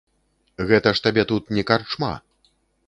[0.71, 2.13] Гэта ж табе тут не карчма!